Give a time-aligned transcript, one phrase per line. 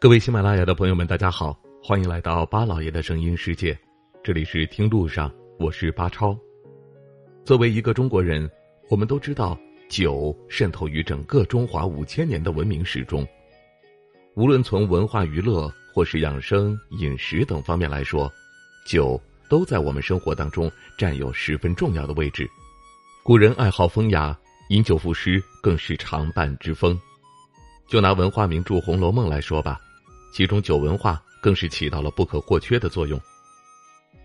[0.00, 3.76] 各位喜马拉雅的朋友们，大家好，欢迎来到巴老爷的声音世界，
[4.22, 5.28] 这里是听路上，
[5.58, 6.38] 我是巴超。
[7.44, 8.48] 作为一个中国人，
[8.90, 9.58] 我们都知道
[9.88, 13.26] 酒渗透于整个中华五千年的文明史中，
[14.36, 18.32] 无论从文化娱乐或是养生饮食等方面来说，
[18.86, 22.48] 酒都在我们生活当中占有十分重要的位置。
[23.24, 24.38] 古人爱好风雅，
[24.68, 26.96] 饮酒赋诗更是常伴之风。
[27.88, 29.80] 就拿文化名著《红楼梦》来说吧，
[30.32, 33.20] 其中酒文化更是起到了不可或缺的作用。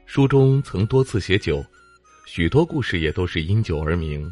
[0.06, 1.66] 书中曾多次写酒，
[2.28, 4.32] 许多故事也都是因酒而名，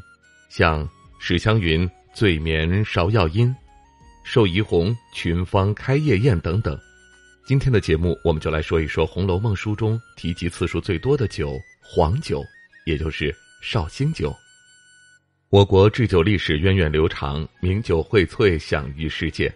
[0.50, 0.88] 像
[1.20, 3.56] 史湘云醉眠芍药阴，
[4.24, 6.78] 寿怡红群芳开夜宴等等。
[7.46, 12.44] 今天的节目，我们就来说一说《红楼梦》书中提及次数最多的酒——黄酒，
[12.86, 14.34] 也就是绍兴酒。
[15.50, 19.54] 我国制酒历史源远流长，名酒荟萃，享誉世界。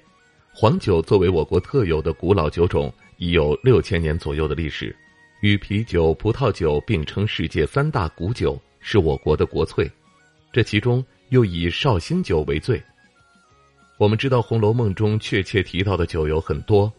[0.58, 4.96] 黄酒作为我国特有的古老酒种，已有六千年左右的历史，
[5.42, 9.92] 与啤酒、葡萄酒并称世界三大古酒，是我国的国粹。
[10.54, 12.82] 这其中又以绍兴酒为最。
[13.98, 16.90] 我们知道《红楼梦》中确切提到的酒有很多，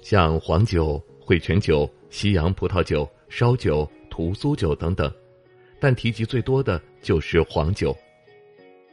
[0.00, 5.12] 像黄酒、汇泉酒、西洋葡萄酒、烧酒、屠苏酒等等，
[5.78, 7.94] 但提及最多的就是黄酒。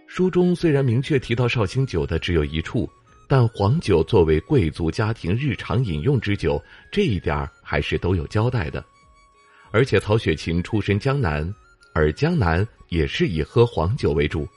[0.07, 2.89] 书中虽然明确提到绍兴酒的只有一处，
[3.29, 6.59] 但黄酒作为贵族家庭日常饮用之酒，
[6.91, 8.83] 这一点儿还是都有交代的。
[9.69, 11.47] 而且曹雪芹出身江南，
[11.93, 14.47] 而江南也是以喝黄酒为主。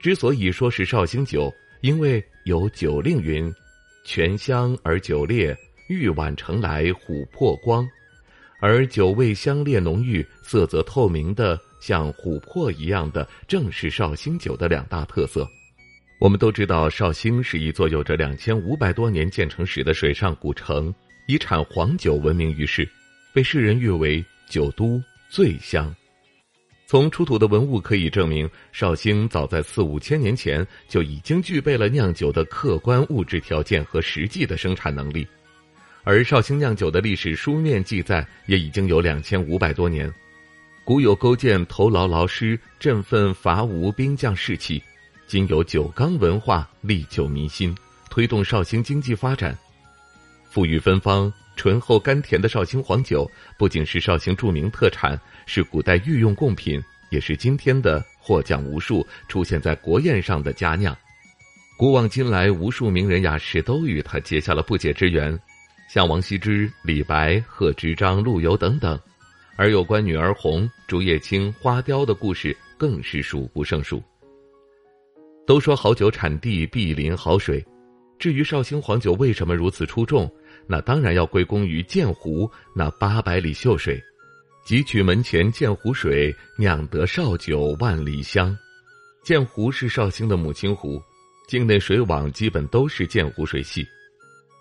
[0.00, 1.48] 之所以说是绍兴酒，
[1.80, 3.54] 因为有酒令云
[4.04, 5.56] ：“泉香而酒烈，
[5.88, 7.88] 玉碗盛来琥珀光。”
[8.60, 11.56] 而酒味香烈浓郁，色泽透明的。
[11.78, 15.48] 像琥珀一样的，正是绍兴酒的两大特色。
[16.18, 20.92] 我们都知道，绍兴是一座有着两千五百多年建成史的水上古城，
[21.26, 22.88] 以产黄酒闻名于世，
[23.34, 25.94] 被世人誉为“酒都醉乡”。
[26.88, 35.26] 从出土的文物可以证明，绍兴早在四五千年前就已经具备了酿酒的客观物质条件和实际的生产能力，
[36.02, 40.10] 而绍兴酿酒的历史书面记载也已经有两千五百多年。
[40.82, 44.80] 古有勾践头劳劳师，振奋伐吴兵将士气；
[45.26, 47.74] 今有酒缸文化，历久弥新，
[48.08, 49.58] 推动绍兴经济发展。
[50.54, 53.28] 馥郁芬芳、醇厚甘甜的绍兴黄酒，
[53.58, 60.96] 不仅是绍兴著名特产，是古代御用贡品，也是今天的获奖无数、出现在国宴上的佳酿。
[61.76, 65.36] 古往今来，无数名人雅士都与他结下了不解之缘，
[65.92, 68.96] 像王羲之、李白、贺知章、陆游等等。
[69.56, 74.00] 而有关女儿红、竹叶青、花雕的故事更是数不胜数。
[75.46, 77.64] 都说好酒产地必临好水，
[78.18, 80.30] 至于绍兴黄酒为什么如此出众，
[80.66, 84.02] 那当然要归功于鉴湖那八百里秀水，
[84.66, 88.56] 汲取门前鉴湖水，酿得绍酒万里香。
[89.22, 91.00] 鉴湖是绍兴的母亲湖，
[91.48, 93.86] 境内水网基本都是鉴湖水系。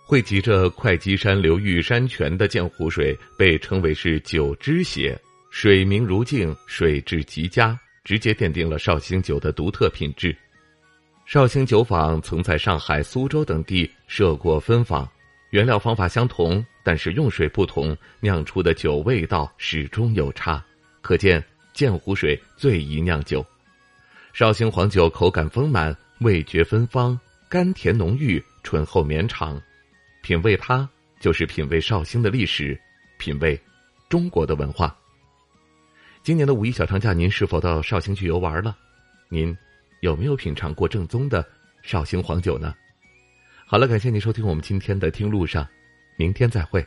[0.07, 5.19] 汇集着会稽山流域山泉的鉴湖水，被称为是酒之血，
[5.49, 10.35] 水明如镜，水质极佳，直接奠定了绍兴酒的独特品质。
[11.25, 15.09] 绍兴酒坊曾在上海、苏州等地设过分坊，
[15.49, 20.63] 原料方法相同，但是用水不同，酿出的酒味道始终有差。
[21.01, 21.43] 可见
[21.73, 23.43] 鉴湖水最宜酿酒。
[24.33, 27.19] 绍兴黄酒口感丰满，味觉芬芳，
[27.49, 29.59] 甘甜浓郁，醇厚绵长。
[30.21, 30.87] 品味它，
[31.19, 32.79] 就是品味绍兴的历史，
[33.17, 33.59] 品味
[34.09, 34.95] 中国的文化。
[36.21, 38.77] 今年的五一小长假，您是否到绍兴去游玩了？
[39.27, 39.55] 您
[40.05, 41.43] 有没有品尝过正宗的
[41.81, 42.71] 绍兴黄酒呢？
[43.65, 45.67] 好了，感谢您收听我们今天的听路上，
[46.15, 46.85] 明天再会。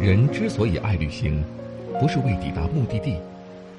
[0.00, 1.44] 人之所以爱旅行，
[2.00, 3.20] 不是为抵达目的地。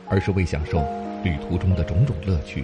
[0.09, 0.77] 而是为享受
[1.21, 2.63] 旅途中的种种乐趣。